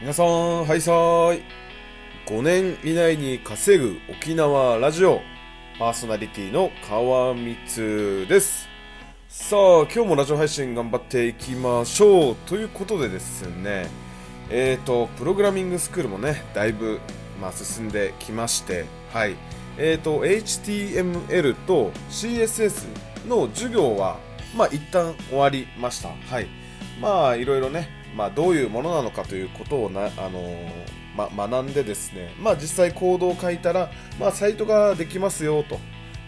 [0.00, 1.42] 皆さん、はいさーい。
[2.24, 5.20] 5年以内に稼ぐ沖縄ラジオ、
[5.78, 8.66] パーソナリティの川光です。
[9.28, 12.36] さあ、今日もラジオ配信頑張っていきましょう。
[12.46, 13.88] ということでですね、
[14.48, 16.98] えーと、プログラミングスクールもね、だいぶ、
[17.38, 19.36] まあ、進んできまして、はい。
[19.76, 22.86] えーと、HTML と CSS
[23.28, 24.18] の授業は、
[24.56, 26.08] まあ、一旦終わりました。
[26.08, 26.59] はい。
[27.00, 35.78] まあ、いろいろね、まあ、どういうものなのかということをな、あのーま、学んでですね、まあ、実際コードを書いたら、まあ、サイトができますよと。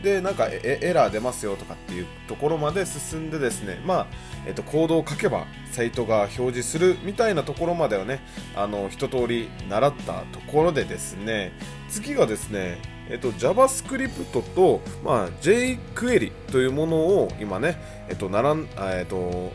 [0.03, 4.07] で、なんかエエラー出ますよとかっていうところまで進んでですね、まあ、
[4.47, 8.21] えっと、コードを書けばサイトが表示するみたいなところまではね、
[8.57, 11.53] あの、一通り習ったところでですね、
[11.89, 19.53] 次がですね、えっと、JavaScript と、まあ、jQuery というものを今ね、えっと、ならん、えっと、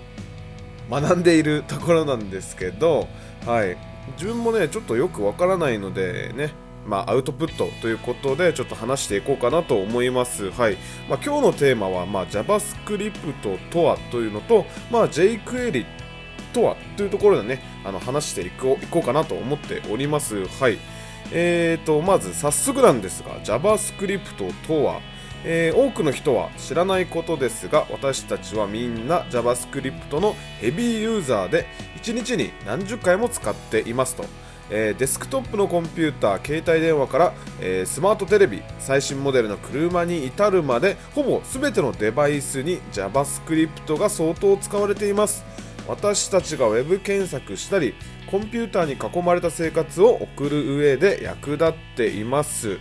[0.89, 3.07] 学んでいるところなんですけど、
[3.45, 3.77] はい、
[4.13, 6.51] 自分もねちょっとよくわからないのでね
[6.87, 10.51] まあ、アウトプットということでちょっと話していこうかなと思います。
[10.51, 10.77] はい。
[11.09, 15.85] まあ、今日のテーマは、まあ、JavaScript とはというのと、まあ、jQuery
[16.53, 20.47] とはというところでね、あの話していこういこうかなと思っております。
[20.47, 20.77] はい。
[21.33, 25.01] えーと、まず早速なんですが、JavaScript とは、
[25.43, 31.67] えー多くの人は知らないことですが私たちはみんな JavaScript のヘビーユーザーで
[32.01, 34.25] 1日に何十回も使っていますと、
[34.69, 45.45] えーデスクトップのコンピューター携帯電話から、えースマートテレビ最新モデルの車に至るまでほぼ全てのデバイスに JavaScript が相当使われています。
[45.87, 47.95] 私たちが Web 検索したり
[48.29, 52.77] コンピューターに囲まれた生活を送る上で役立っています。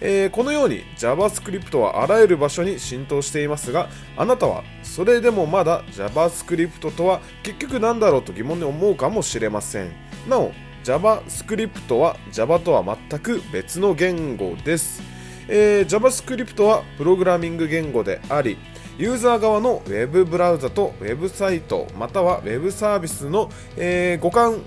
[0.00, 9.90] えーこのように JavaScript はあらゆる場所に浸透していますがあなたはそれでもまだ JavaScript とは結局何だろうと疑問に思うかもしれません。
[10.28, 10.52] なお
[10.84, 15.02] JavaScript は Java とは全く別の言語です、
[15.48, 18.56] えー JavaScript はプログラミング言語であり
[18.96, 24.62] ユーザー側の Web ブラウザと Web サイトまたは Web サービスの、えー互換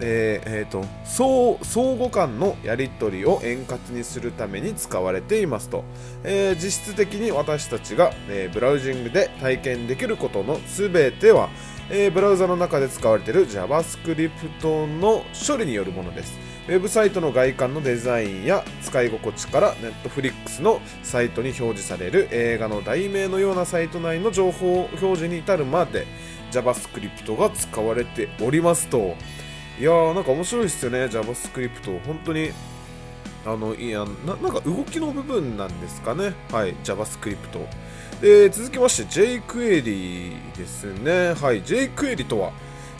[0.00, 5.84] えーえーと相相互間のやり取りを円滑にするために使われていますと、
[6.24, 11.48] えー実質的に私たちが、えーブラウジングで体験できることのすべては、
[11.90, 16.38] えーブラウザの中で使われている JavaScript の処理によるものです。
[16.68, 26.08] ウェブサイトの外観のデザインや使い心地から Netflix のサイトに表示される映画の題名のようなサイト内の情報表示に至るまで
[26.50, 29.14] JavaScript が使われておりますと。
[29.78, 32.50] いやーなんか面白いですよね JavaScript 本当に
[33.44, 36.32] あのいやななんか動きの部分なんですかね。
[36.50, 37.36] はい JavaScript
[38.20, 41.34] で続きまして jQuery ですね。
[41.34, 42.52] はい jQuery とは、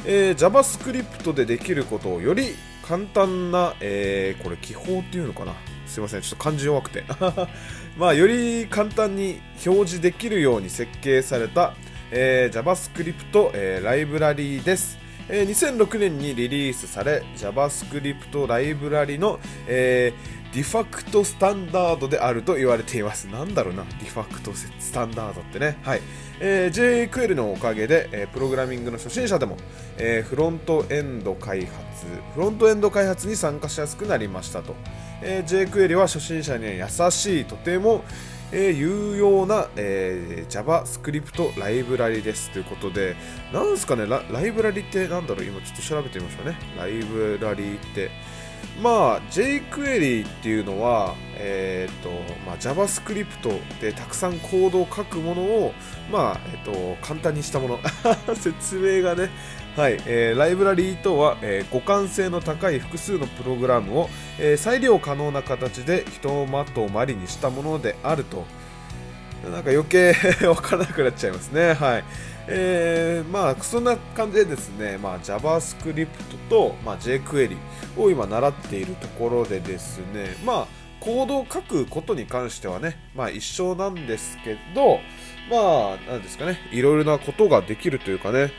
[0.04, 2.54] えー JavaScript でできることをより
[2.86, 5.54] 簡単な、えーこれ記法っていうのかな。
[5.86, 7.04] すいませんちょっと漢字弱くて。
[7.98, 11.74] まあより簡単に表示できるように設計された、
[12.12, 15.05] えー JavaScript、えーライブラリーです。
[15.28, 23.26] えー2006年にリリースされ JavaScript ライブラリの、えーディファクトスタンダードであると言われています。
[23.26, 25.76] なんだろうな、ディファクトスタンダードってね。
[25.82, 26.00] はい。
[26.40, 29.58] えー jQuery のおかげで、えープログラミングの初心者でも、
[29.98, 31.74] えフロントエンド開発、
[32.34, 34.76] フロントエンド開発に参加しやすくなりましたと。
[35.20, 38.02] えー JQL は初心者には優しい、とても、
[38.52, 43.16] えー有用な、えー JavaScript ライブラリですということで、
[43.52, 46.58] なんすかねラ、ライブラリってなんだろう、今ちょっと調べてみましょうね。
[46.76, 48.10] ライブラリって。
[48.82, 52.10] まあ、jQuery っていうのは、えーと
[52.44, 55.72] まあ、JavaScript でたくさんコードを書くものを、
[56.10, 57.80] まあえー、と簡単にしたもの
[58.36, 59.30] 説明がね、
[59.76, 68.44] はいえーライブラリーとは、えー互換性の高い複数のプログラムを、えー再利用可能な形でひとまとまりにしたものであると
[69.44, 70.14] なんか余計
[70.48, 71.74] わからなくなっちゃいますね。
[71.74, 72.04] はい。
[72.48, 76.06] えー、まあ、そんな感じでですね、まあ、JavaScript
[76.48, 77.56] と、まあ、jQuery
[77.96, 80.66] を今習っているところでですね、まあ、
[81.00, 85.00] コードを書くことに関してはね、まあ一緒なんですけど、
[85.48, 88.50] まあ、なんですかね、いろいろなことができるというかね、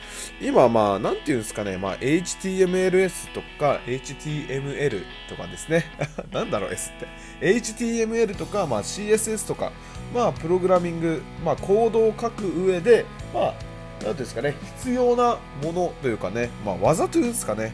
[0.42, 5.86] 今まあ、なんていうんですかね、まあ HTMLS とか HTML とかですね、
[6.32, 7.08] なんだろう S って、
[7.46, 9.74] HTML とか、まあ CSS とか、
[10.14, 13.54] まあプログラミング、まあコードを書く上で、ま
[14.02, 17.74] あ、なんですかね、必要なものというかね、まあ技というんですかね、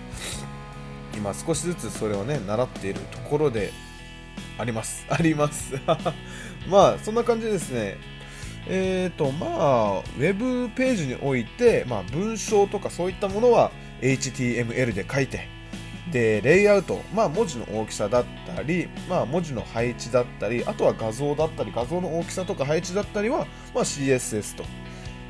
[1.16, 3.72] 今少しずつそれをね、習っているところで
[4.58, 5.06] あります。
[5.10, 5.74] あります。
[6.70, 7.98] まあ、そんな感じでですね、
[8.68, 13.72] えっ、と、まあ、ウェブページにおいて、まあ、文章とかそういったものは
[14.02, 15.50] HTML で書いて、
[16.12, 24.64] でレイアウト、まあ、文字の大きさだったり、まあ、文字の配置だったりあとは画像だったり画像の大きさとか配置だったりは、まあ、CSS と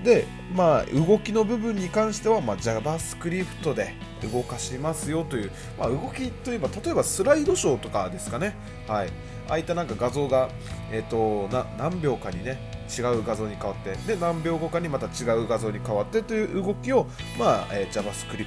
[0.03, 3.94] で、まあ、動きの部分に関しては、まあ、JavaScript で
[4.31, 8.55] 動かしますよという、まあ、動きといえば例えばスライドショーとかですかね、
[8.88, 9.09] はい、
[9.50, 10.50] ああいったなんか画像が、
[10.91, 12.57] えーと、な何秒かにね
[12.97, 17.07] 違う画像に変わってで何秒後かにまた違う画像に変わってという動きを、
[17.39, 18.45] まあえー、JavaScript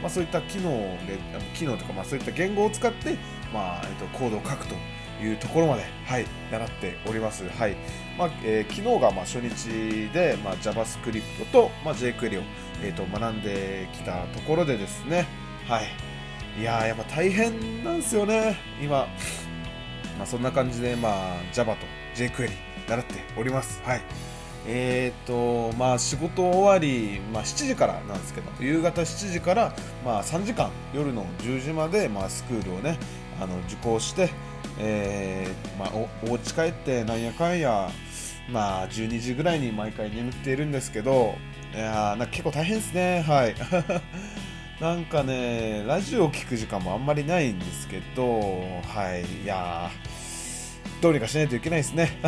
[0.00, 0.70] まあ、そういった機能
[1.06, 1.18] で
[1.54, 3.18] 機能とか、まあ、そういった言語を使って、
[3.52, 4.74] まあえーと、コードを書くと。
[5.20, 7.48] いうところまで、はい、習っております。
[7.48, 7.76] はい
[8.18, 12.42] まあえー、昨日がまあ初日で、まあ、JavaScript と、まあ、jQuery を、
[12.82, 15.26] えーと、学んできたところでですね、
[15.66, 19.06] はい、いややっぱ大変なんですよね、今。
[20.18, 22.50] まあ、そんな感じで、まあ、Java と jQuery
[22.88, 23.80] 習っております。
[23.84, 24.02] はい
[24.66, 29.74] えーとまあ、仕事終わり、まあ、7時からなんですけど夕方7時から、
[30.04, 32.98] まあ、3時間夜の10時まで、まあ、スクールをね
[33.40, 34.30] あの受講して、
[34.78, 37.90] えーまあ、おお家帰ってなんやかんや、
[38.50, 41.34] まあ、12時ぐらいに毎回眠っているんですけど
[41.74, 43.22] いやなんか結構大変ですね。
[43.22, 43.54] はい。
[44.80, 48.40] なんかねラジオを聴く時間もあんまりないんですけど
[48.88, 49.42] はい。
[49.42, 50.19] いやー
[51.00, 52.18] どうにかしないといけないですね。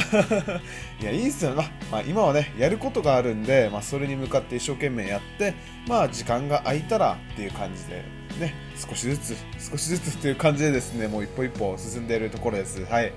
[1.01, 1.55] いや、いいっすよ。
[1.91, 5.55] まあ、今はね、やることがあるんで、まあ、それに向かって一生懸命やって、
[5.87, 8.03] まあ、時間が空いたらっていう感じで、
[8.41, 9.37] ね、少しずつ、
[9.71, 12.83] 少しずつっていう感じでですね、もう一歩一歩進んでいるところです。
[12.87, 13.13] はい。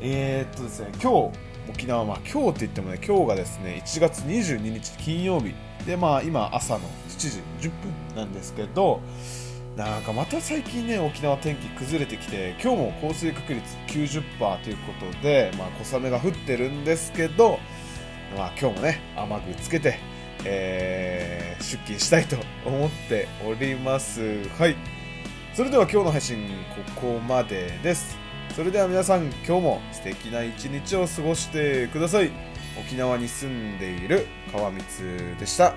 [0.00, 1.38] えー、っとですね、今日、
[1.68, 5.52] 沖縄、まあ、今日って言ってもね、今日がですね、1月22日金曜日。
[5.84, 7.70] で、まあ、今、朝の7時10
[8.12, 9.00] 分なんですけど、
[9.76, 17.58] なんかまた最近ね沖縄天気崩れてきて今日も降水確率90%ということで、まあ、小雨が降ってるんですけど、
[18.34, 19.98] まあ、今日もね雨具つけて、
[20.46, 24.48] えー、出勤したいと思っております。
[24.58, 24.76] はい。
[25.52, 26.38] それでは今日の配信
[26.96, 28.16] ここまでです。
[28.54, 32.30] それでは皆さん今日も素敵な一日を過ごしてください。
[32.80, 35.74] 沖縄に住んでいる川光でした。